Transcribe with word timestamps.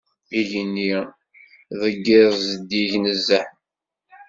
Igenni 0.39 0.91
deg 1.81 2.05
iḍ 2.21 2.33
zeddig 2.49 2.91
nezzeh. 3.03 3.47